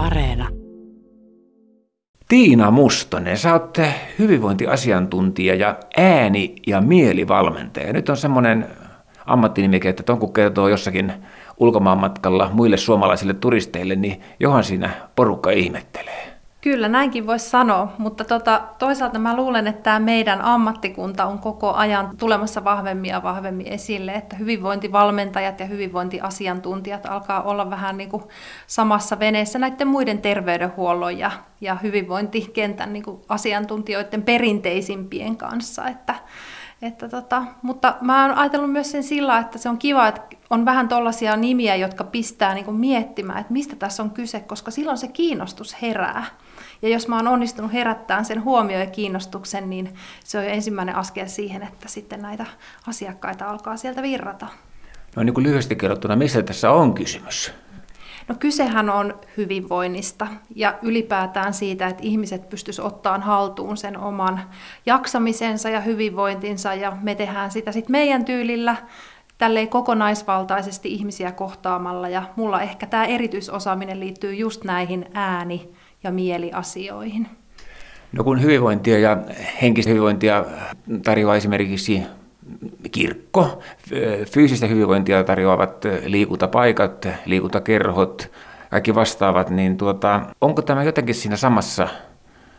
[0.00, 0.48] Areena.
[2.28, 3.78] Tiina Mustonen, sä oot
[4.18, 7.92] hyvinvointiasiantuntija ja ääni- ja mielivalmentaja.
[7.92, 8.66] Nyt on semmoinen
[9.26, 11.12] ammattinimike, että ton kun kertoo jossakin
[11.58, 16.39] ulkomaanmatkalla muille suomalaisille turisteille, niin johan siinä porukka ihmettelee.
[16.60, 21.72] Kyllä, näinkin voisi sanoa, mutta tota, toisaalta mä luulen, että tämä meidän ammattikunta on koko
[21.72, 28.22] ajan tulemassa vahvemmin ja vahvemmin esille, että hyvinvointivalmentajat ja hyvinvointiasiantuntijat alkaa olla vähän niin kuin
[28.66, 36.14] samassa veneessä näiden muiden terveydenhuollon ja, ja hyvinvointikentän niin kuin asiantuntijoiden perinteisimpien kanssa, että
[36.82, 40.20] että tota, mutta mä oon ajatellut myös sen sillä, että se on kiva, että
[40.50, 44.98] on vähän tollaisia nimiä, jotka pistää niin miettimään, että mistä tässä on kyse, koska silloin
[44.98, 46.24] se kiinnostus herää.
[46.82, 49.94] Ja jos mä oon onnistunut herättämään sen huomioon ja kiinnostuksen, niin
[50.24, 52.46] se on jo ensimmäinen askel siihen, että sitten näitä
[52.86, 54.46] asiakkaita alkaa sieltä virrata.
[55.16, 57.52] No niin kuin lyhyesti kerrottuna, mistä tässä on kysymys?
[58.28, 64.40] No kysehän on hyvinvoinnista ja ylipäätään siitä, että ihmiset pystyisivät ottamaan haltuun sen oman
[64.86, 68.76] jaksamisensa ja hyvinvointinsa ja me tehdään sitä sitten meidän tyylillä
[69.38, 75.68] tälleen kokonaisvaltaisesti ihmisiä kohtaamalla ja mulla ehkä tämä erityisosaaminen liittyy just näihin ääni-
[76.04, 77.28] ja mieliasioihin.
[78.12, 79.18] No kun hyvinvointia ja
[79.62, 80.44] henkistä hyvinvointia
[81.04, 82.02] tarjoaa esimerkiksi
[82.92, 83.62] kirkko,
[84.30, 88.30] fyysistä hyvinvointia tarjoavat liikuntapaikat, liikuntakerhot,
[88.70, 91.88] kaikki vastaavat, niin tuota, onko tämä jotenkin siinä samassa,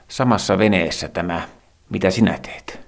[0.07, 1.41] samassa veneessä tämä,
[1.89, 2.79] mitä sinä teet?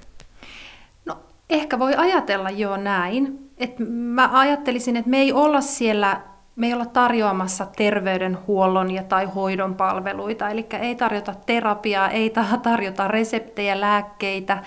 [1.05, 1.17] No
[1.49, 3.49] ehkä voi ajatella jo näin.
[3.57, 6.21] Et mä ajattelisin, että me ei olla siellä
[6.55, 13.07] me ei olla tarjoamassa terveydenhuollon ja tai hoidon palveluita, eli ei tarjota terapiaa, ei tarjota
[13.07, 14.63] reseptejä, lääkkeitä,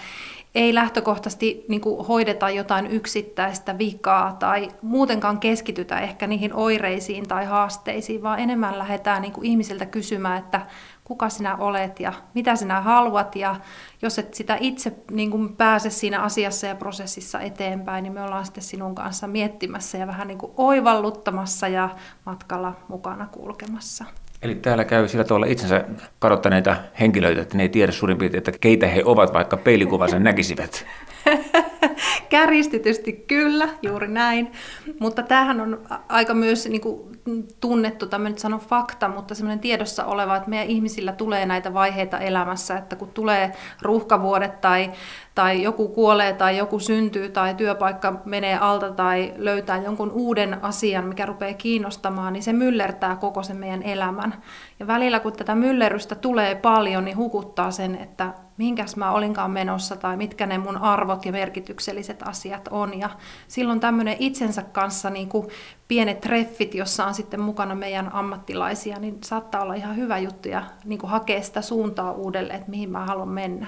[0.56, 7.44] ei lähtökohtaisesti niin kuin hoideta jotain yksittäistä vikaa tai muutenkaan keskitytä ehkä niihin oireisiin tai
[7.44, 10.66] haasteisiin, vaan enemmän lähdetään niin kuin ihmisiltä kysymään, että
[11.04, 13.36] kuka sinä olet ja mitä sinä haluat.
[13.36, 13.56] Ja
[14.02, 18.44] jos et sitä itse niin kuin pääse siinä asiassa ja prosessissa eteenpäin, niin me ollaan
[18.44, 21.88] sitten sinun kanssa miettimässä ja vähän niin kuin oivalluttamassa ja
[22.26, 24.04] matkalla mukana kulkemassa.
[24.42, 25.84] Eli täällä käy sillä tavalla itsensä
[26.18, 30.86] kadottaneita henkilöitä, että ne ei tiedä suurin piirtein, että keitä he ovat, vaikka peilikuvansa näkisivät.
[32.28, 34.52] Käristetysti kyllä, juuri näin.
[35.00, 37.16] Mutta tämähän on aika myös niin kuin,
[37.60, 42.18] tunnettu, tämä nyt sanon fakta, mutta semmoinen tiedossa oleva, että meidän ihmisillä tulee näitä vaiheita
[42.18, 44.92] elämässä, että kun tulee ruuhkavuodet tai,
[45.34, 51.04] tai joku kuolee tai joku syntyy tai työpaikka menee alta tai löytää jonkun uuden asian,
[51.04, 54.34] mikä rupeaa kiinnostamaan, niin se myllertää koko sen meidän elämän.
[54.80, 59.96] Ja välillä kun tätä myllerrystä tulee paljon, niin hukuttaa sen, että minkäs mä olinkaan menossa
[59.96, 62.98] tai mitkä ne mun arvot ja merkitykselliset asiat on.
[62.98, 63.10] Ja
[63.48, 65.48] silloin tämmöinen itsensä kanssa niin kuin
[65.88, 70.62] pienet treffit, jossa on sitten mukana meidän ammattilaisia, niin saattaa olla ihan hyvä juttu ja
[70.84, 73.66] niin kuin hakea sitä suuntaa uudelleen, että mihin mä haluan mennä.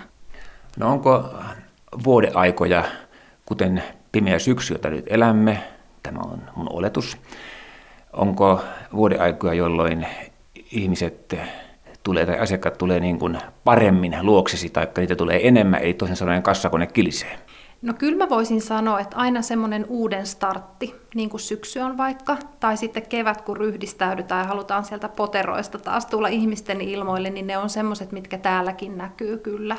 [0.77, 1.35] No onko
[2.05, 2.85] vuodeaikoja,
[3.47, 3.83] kuten
[4.13, 5.63] pimeä syksy, jota nyt elämme,
[6.03, 7.17] tämä on mun oletus,
[8.13, 8.61] onko
[8.93, 10.07] vuodeaikoja, jolloin
[10.73, 11.37] ihmiset
[12.03, 16.43] tulee tai asiakkaat tulee niin kuin paremmin luoksesi tai niitä tulee enemmän, ei toisin sanoen
[16.43, 17.39] kassakone kilisee?
[17.83, 22.37] No kyllä mä voisin sanoa, että aina semmoinen uuden startti, niin kuin syksy on vaikka,
[22.61, 27.59] tai sitten kevät, kun ryhdistäydytään ja halutaan sieltä poteroista taas tulla ihmisten ilmoille, niin ne
[27.59, 29.77] on semmoiset, mitkä täälläkin näkyy kyllä.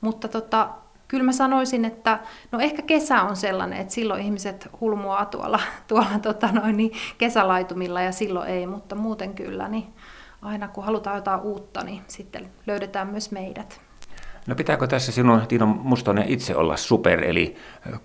[0.00, 0.68] Mutta tota,
[1.08, 2.18] kyllä mä sanoisin, että
[2.52, 8.02] no ehkä kesä on sellainen, että silloin ihmiset hulmuaa tuolla, tuolla tota noin, niin kesälaitumilla
[8.02, 9.86] ja silloin ei, mutta muuten kyllä, niin
[10.44, 13.80] aina kun halutaan jotain uutta, niin sitten löydetään myös meidät.
[14.46, 17.56] No pitääkö tässä sinun, Tiino Mustonen, itse olla super, eli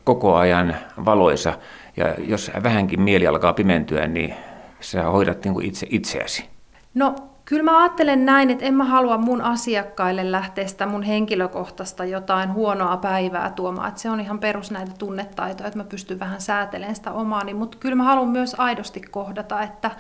[0.04, 1.54] koko ajan valoisa,
[1.98, 4.34] ja jos vähänkin mieli alkaa pimentyä, niin
[4.80, 6.50] sä hoidat niin kuin itse itseäsi?
[6.94, 7.16] No
[7.50, 12.54] Kyllä mä ajattelen näin, että en mä halua mun asiakkaille lähteä sitä mun henkilökohtaista jotain
[12.54, 13.88] huonoa päivää tuomaan.
[13.88, 17.54] Että se on ihan perus näitä tunnetaitoja, että mä pystyn vähän säätelemään sitä omaani.
[17.54, 19.92] Mutta kyllä mä haluan myös aidosti kohdata, että,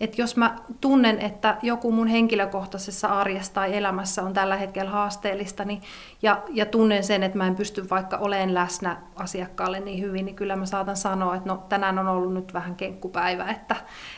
[0.00, 5.64] että jos mä tunnen, että joku mun henkilökohtaisessa arjessa tai elämässä on tällä hetkellä haasteellista,
[5.64, 5.82] niin,
[6.22, 10.36] ja, ja tunnen sen, että mä en pysty vaikka olemaan läsnä asiakkaalle niin hyvin, niin
[10.36, 13.76] kyllä mä saatan sanoa, että no tänään on ollut nyt vähän kenkkupäivä, että,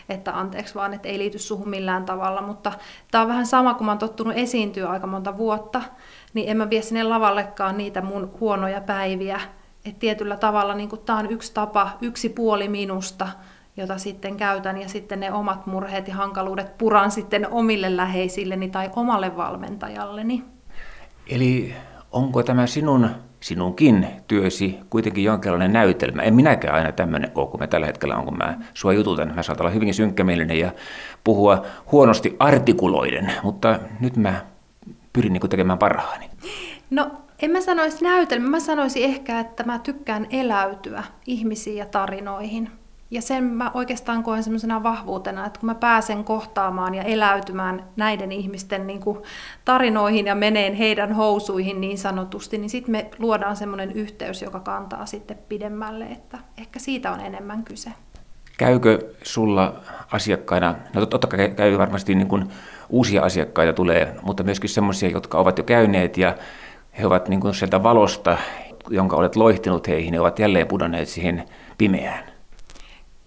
[0.08, 2.72] että anteeksi vaan, että ei liity suhun millään tavalla, mutta
[3.11, 5.82] tämä on vähän sama, kun mä oon tottunut esiintyä aika monta vuotta,
[6.35, 9.41] niin en mä vie sinne lavallekaan niitä mun huonoja päiviä.
[9.85, 13.29] Et tietyllä tavalla niin tämä on yksi tapa, yksi puoli minusta,
[13.77, 18.91] jota sitten käytän ja sitten ne omat murheet ja hankaluudet puran sitten omille läheisilleni tai
[18.97, 20.44] omalle valmentajalleni.
[21.27, 21.75] Eli
[22.12, 26.22] onko tämä sinun sinunkin työsi kuitenkin jonkinlainen näytelmä.
[26.22, 29.34] En minäkään aina tämmöinen ole, kun mä tällä hetkellä on, kun mä sua jututan.
[29.34, 30.72] Mä saatan olla hyvinkin synkkämielinen ja
[31.25, 34.40] puhua huonosti artikuloiden, mutta nyt mä
[35.12, 36.31] pyrin niin tekemään parhaani.
[36.90, 37.10] No
[37.42, 42.80] en mä sanoisi näytelmä, mä sanoisin ehkä, että mä tykkään eläytyä ihmisiin ja tarinoihin.
[43.10, 48.32] Ja sen mä oikeastaan koen semmoisena vahvuutena, että kun mä pääsen kohtaamaan ja eläytymään näiden
[48.32, 49.18] ihmisten niin kuin
[49.64, 55.06] tarinoihin ja meneen heidän housuihin niin sanotusti, niin sitten me luodaan semmoinen yhteys, joka kantaa
[55.06, 57.90] sitten pidemmälle, että ehkä siitä on enemmän kyse.
[58.58, 59.80] Käykö sulla
[60.12, 62.48] asiakkaina, no totta kai käy varmasti niin kuin
[62.88, 66.36] uusia asiakkaita tulee, mutta myöskin semmoisia, jotka ovat jo käyneet ja
[66.98, 68.38] he ovat niin kuin sieltä valosta,
[68.90, 71.44] jonka olet loihtinut heihin, ne ovat jälleen pudonneet siihen
[71.78, 72.30] pimeään.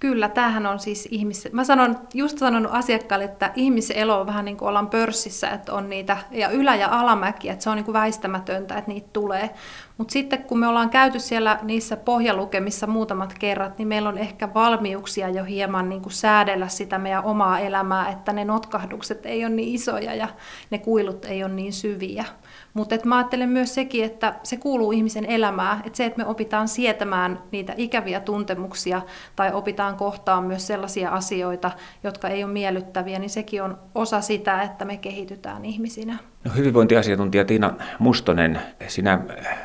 [0.04, 1.50] Kyllä, tämähän on siis ihmis...
[1.52, 5.90] Mä sanon, just sanonut asiakkaalle, että ihmiselo on vähän niin kuin ollaan pörssissä, että on
[5.90, 9.50] niitä ja ylä- ja alamäkiä, että se on niin kuin väistämätöntä, että niitä tulee.
[9.98, 14.54] Mutta sitten kun me ollaan käyty siellä niissä pohjalukemissa muutamat kerrat, niin meillä on ehkä
[14.54, 19.56] valmiuksia jo hieman niin kuin säädellä sitä meidän omaa elämää, että ne notkahdukset ei ole
[19.56, 20.28] niin isoja ja
[20.70, 22.26] ne kuilut ei ole niin syviä.
[22.74, 26.68] Mutta mä ajattelen myös sekin, että se kuuluu ihmisen elämään, että se, että me opitaan
[26.68, 29.02] sietämään niitä ikäviä tuntemuksia
[29.36, 31.72] tai opitaan kohtaan myös sellaisia asioita,
[32.04, 36.18] jotka ei ole miellyttäviä, niin sekin on osa sitä, että me kehitytään ihmisinä.
[36.44, 39.20] No, hyvinvointiasiantuntija Tiina Mustonen, sinä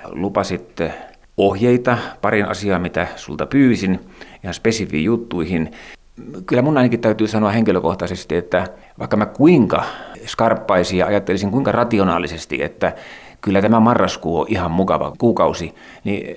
[0.04, 0.81] lupasit
[1.37, 4.00] ohjeita parin asiaa, mitä sulta pyysin,
[4.43, 5.70] ihan spesifiin juttuihin.
[6.46, 8.66] Kyllä mun ainakin täytyy sanoa henkilökohtaisesti, että
[8.98, 9.84] vaikka mä kuinka
[10.26, 12.92] skarppaisin ja ajattelisin kuinka rationaalisesti, että
[13.40, 15.74] kyllä tämä marraskuu on ihan mukava kuukausi,
[16.04, 16.36] niin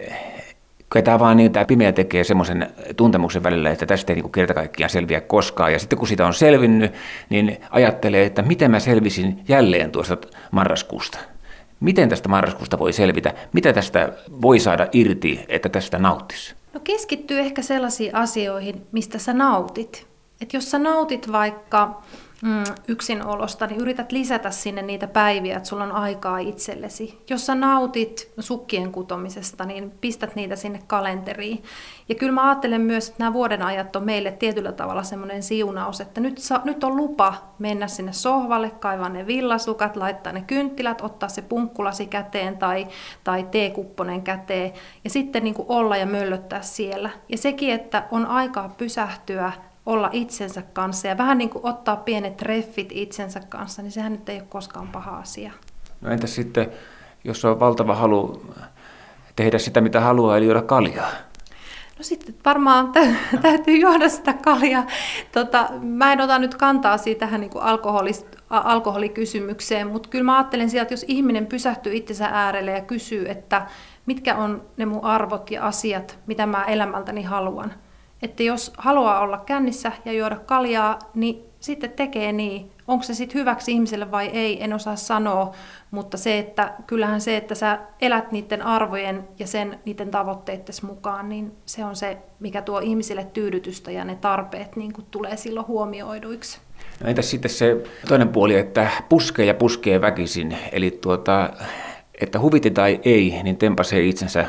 [0.91, 4.53] Kyllä tämä vaan niin, tämä pimeä tekee semmoisen tuntemuksen välillä, että tästä ei niin kerta
[4.53, 5.73] kaikkiaan selviä koskaan.
[5.73, 6.93] Ja sitten kun sitä on selvinnyt,
[7.29, 10.17] niin ajattelee, että miten mä selvisin jälleen tuosta
[10.51, 11.19] marraskuusta.
[11.79, 13.33] Miten tästä marraskuusta voi selvitä?
[13.53, 16.55] Mitä tästä voi saada irti, että tästä nauttisi?
[16.73, 20.10] No keskittyy ehkä sellaisiin asioihin, mistä sä nautit.
[20.41, 22.01] Et jos sä nautit vaikka
[22.41, 27.21] mm, yksinolosta, niin yrität lisätä sinne niitä päiviä, että sulla on aikaa itsellesi.
[27.29, 31.63] Jos sä nautit sukkien kutomisesta, niin pistät niitä sinne kalenteriin.
[32.09, 36.01] Ja kyllä mä ajattelen myös, että nämä vuoden ajat on meille tietyllä tavalla semmoinen siunaus,
[36.01, 41.01] että nyt, sa, nyt on lupa mennä sinne sohvalle, kaivaa ne villasukat, laittaa ne kynttilät,
[41.01, 42.87] ottaa se punkkulasi käteen tai,
[43.23, 44.73] tai teekupponen käteen
[45.03, 47.09] ja sitten niin olla ja möllöttää siellä.
[47.29, 49.51] Ja sekin, että on aikaa pysähtyä,
[49.85, 54.29] olla itsensä kanssa ja vähän niin kuin ottaa pienet treffit itsensä kanssa, niin sehän nyt
[54.29, 55.51] ei ole koskaan paha asia.
[56.01, 56.71] No entäs sitten,
[57.23, 58.45] jos on valtava halu
[59.35, 61.09] tehdä sitä, mitä haluaa, eli juoda kaljaa?
[61.97, 62.91] No sitten varmaan
[63.41, 64.87] täytyy juoda sitä kaljaa.
[65.31, 67.51] Tota, mä en ota nyt kantaa siitä tähän niin
[68.49, 73.67] alkoholikysymykseen, mutta kyllä mä ajattelen sieltä, että jos ihminen pysähtyy itsensä äärelle ja kysyy, että
[74.05, 77.73] mitkä on ne mun arvot ja asiat, mitä mä elämältäni haluan,
[78.21, 82.71] että jos haluaa olla kännissä ja juoda kaljaa, niin sitten tekee niin.
[82.87, 85.51] Onko se sitten hyväksi ihmiselle vai ei, en osaa sanoa,
[85.91, 91.29] mutta se, että kyllähän se, että sä elät niiden arvojen ja sen niiden tavoitteiden mukaan,
[91.29, 96.59] niin se on se, mikä tuo ihmisille tyydytystä ja ne tarpeet niin tulee silloin huomioiduiksi.
[97.03, 101.49] No entäs sitten se toinen puoli, että puskee ja puskee väkisin, eli tuota,
[102.21, 104.45] että huviti tai ei, niin tempasee itsensä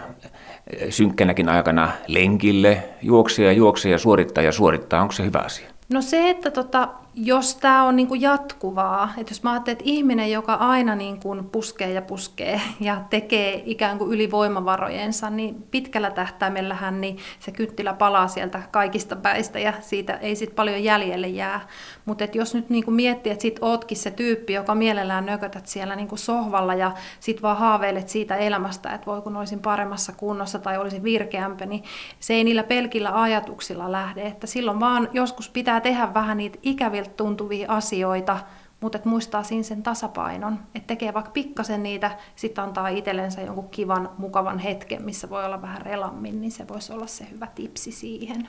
[0.91, 5.03] synkkänäkin aikana lenkille, juoksee ja juoksee ja suorittaa ja suorittaa.
[5.03, 5.69] Onko se hyvä asia?
[5.93, 10.31] No se, että tota, jos tämä on niinku jatkuvaa, että jos mä ajattelen, että ihminen,
[10.31, 17.01] joka aina niinku puskee ja puskee ja tekee ikään kuin yli voimavarojensa, niin pitkällä tähtäimellähän
[17.01, 21.61] niin se kynttilä palaa sieltä kaikista päistä ja siitä ei sitten paljon jäljelle jää.
[22.05, 26.17] Mutta jos nyt niinku miettii, että sit ootkin se tyyppi, joka mielellään nökötät siellä niinku
[26.17, 31.05] sohvalla ja sit vaan haaveilet siitä elämästä, että voi kun olisin paremmassa kunnossa tai olisin
[31.05, 31.85] virkeämpi, niin
[32.21, 34.23] se ei niillä pelkillä ajatuksilla lähde.
[34.23, 38.39] Että silloin vaan joskus pitää tehdä vähän niitä ikäviä vaikeilta tuntuvia asioita,
[38.81, 43.69] mutta että muistaa siinä sen tasapainon, että tekee vaikka pikkasen niitä, sitten antaa itsellensä jonkun
[43.69, 47.93] kivan, mukavan hetken, missä voi olla vähän relammin, niin se voisi olla se hyvä tipsi
[47.93, 48.49] siihen.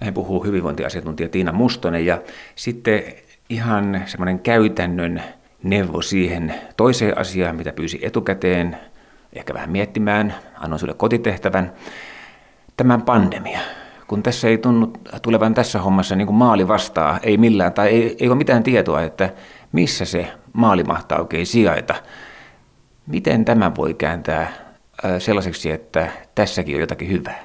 [0.00, 2.06] Näin puhuu hyvinvointiasiantuntija Tiina Mustonen.
[2.06, 2.22] Ja
[2.54, 3.02] sitten
[3.48, 5.22] ihan semmoinen käytännön
[5.62, 8.76] neuvo siihen toiseen asiaan, mitä pyysi etukäteen,
[9.32, 11.72] ehkä vähän miettimään, annoin sinulle kotitehtävän,
[12.76, 13.60] tämän pandemia
[14.06, 14.92] kun tässä ei tunnu
[15.22, 19.02] tulevan tässä hommassa niin kuin maali vastaa, ei millään, tai ei, ei ole mitään tietoa,
[19.02, 19.32] että
[19.72, 21.94] missä se maali mahtaa oikein sijaita.
[23.06, 24.52] Miten tämä voi kääntää
[25.18, 27.44] sellaiseksi, että tässäkin on jotakin hyvää?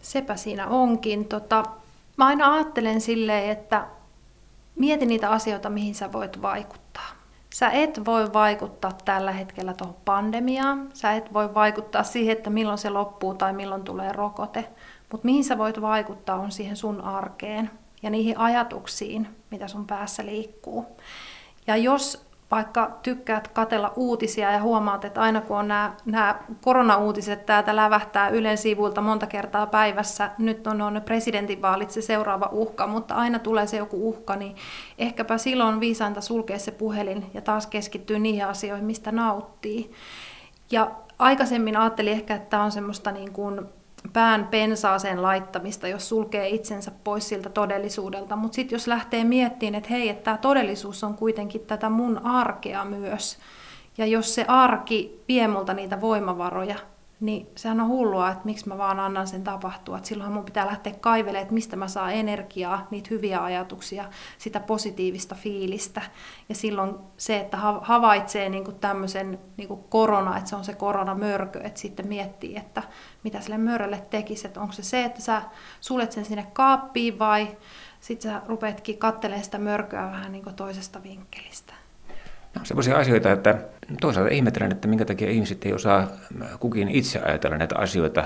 [0.00, 1.24] Sepä siinä onkin.
[1.24, 1.64] Tota,
[2.16, 3.86] mä aina ajattelen silleen, että
[4.78, 7.17] mieti niitä asioita, mihin sä voit vaikuttaa.
[7.54, 12.78] Sä et voi vaikuttaa tällä hetkellä tuohon pandemiaan, sä et voi vaikuttaa siihen, että milloin
[12.78, 14.68] se loppuu tai milloin tulee rokote,
[15.12, 17.70] mutta mihin sä voit vaikuttaa on siihen sun arkeen
[18.02, 20.86] ja niihin ajatuksiin, mitä sun päässä liikkuu.
[21.66, 27.46] Ja jos vaikka tykkäät katella uutisia ja huomaat, että aina kun on nämä, nämä koronauutiset
[27.46, 33.14] täältä lävähtää Ylen sivuilta monta kertaa päivässä, nyt on, on presidentinvaalit se seuraava uhka, mutta
[33.14, 34.56] aina tulee se joku uhka, niin
[34.98, 39.92] ehkäpä silloin viisainta sulkea se puhelin ja taas keskittyä niihin asioihin, mistä nauttii.
[40.70, 43.60] Ja aikaisemmin ajattelin ehkä, että tämä on semmoista niin kuin
[44.12, 48.36] pään pensaaseen laittamista, jos sulkee itsensä pois siltä todellisuudelta.
[48.36, 52.84] Mutta sitten jos lähtee miettimään, että hei, että tämä todellisuus on kuitenkin tätä mun arkea
[52.84, 53.38] myös,
[53.98, 56.76] ja jos se arki vie multa niitä voimavaroja,
[57.20, 59.96] niin sehän on hullua, että miksi mä vaan annan sen tapahtua.
[59.96, 64.04] Että silloinhan mun pitää lähteä kaivelemaan, että mistä mä saan energiaa, niitä hyviä ajatuksia,
[64.38, 66.02] sitä positiivista fiilistä.
[66.48, 70.74] Ja silloin se, että havaitsee niin kuin tämmöisen niin kuin korona, että se on se
[70.74, 72.82] koronamörkö, että sitten miettii, että
[73.24, 74.46] mitä sille mörölle tekisi.
[74.46, 75.42] Että onko se se, että sä
[75.80, 77.56] suljet sen sinne kaappiin vai
[78.00, 81.74] sitten sä rupeatkin katselemaan sitä mörköä vähän niin kuin toisesta vinkkelistä.
[82.54, 83.58] No, sellaisia asioita, että
[84.00, 86.08] toisaalta ihmetellään, että minkä takia ihmiset ei osaa
[86.60, 88.24] kukin itse ajatella näitä asioita,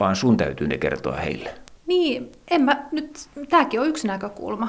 [0.00, 1.54] vaan sun täytyy ne kertoa heille.
[1.86, 4.68] Niin, en mä nyt, tämäkin on yksi näkökulma.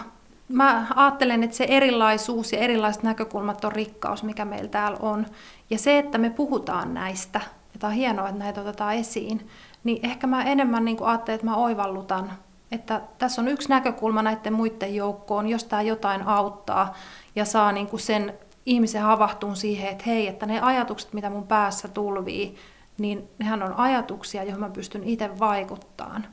[0.49, 5.25] Mä ajattelen, että se erilaisuus ja erilaiset näkökulmat on rikkaus, mikä meillä täällä on.
[5.69, 7.41] Ja se, että me puhutaan näistä,
[7.73, 9.47] ja tämä on hienoa, että näitä otetaan esiin,
[9.83, 12.31] niin ehkä mä enemmän niin ajattelen, että mä oivallutan,
[12.71, 16.93] että tässä on yksi näkökulma näiden muiden joukkoon, jos tämä jotain auttaa
[17.35, 18.33] ja saa niin kuin sen
[18.67, 22.55] ihmisen havahtuun siihen, että hei, että ne ajatukset, mitä mun päässä tulvii,
[22.97, 26.27] niin nehän on ajatuksia, joihin mä pystyn itse vaikuttamaan.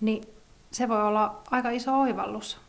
[0.00, 0.24] Niin
[0.70, 2.60] se voi olla aika iso oivallus.